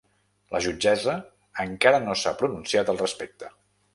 La 0.53 0.59
jutgessa 0.65 1.13
encara 1.65 2.01
no 2.05 2.17
s’ha 2.21 2.35
pronunciat 2.39 2.93
al 2.95 3.01
respecte. 3.07 3.53